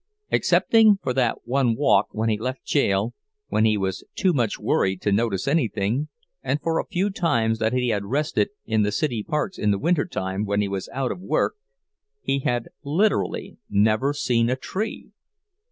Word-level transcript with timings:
Excepting 0.31 0.97
for 1.03 1.13
that 1.13 1.45
one 1.47 1.75
walk 1.75 2.07
when 2.11 2.27
he 2.27 2.35
left 2.39 2.65
jail, 2.65 3.13
when 3.49 3.65
he 3.65 3.77
was 3.77 4.03
too 4.15 4.33
much 4.33 4.57
worried 4.57 4.99
to 5.03 5.11
notice 5.11 5.47
anything, 5.47 6.07
and 6.41 6.59
for 6.59 6.79
a 6.79 6.87
few 6.87 7.11
times 7.11 7.59
that 7.59 7.71
he 7.71 7.89
had 7.89 8.05
rested 8.05 8.49
in 8.65 8.81
the 8.81 8.91
city 8.91 9.21
parks 9.21 9.59
in 9.59 9.69
the 9.69 9.77
winter 9.77 10.05
time 10.07 10.43
when 10.43 10.59
he 10.59 10.67
was 10.67 10.89
out 10.91 11.11
of 11.11 11.19
work, 11.21 11.53
he 12.19 12.39
had 12.39 12.67
literally 12.83 13.57
never 13.69 14.11
seen 14.11 14.49
a 14.49 14.55
tree! 14.55 15.11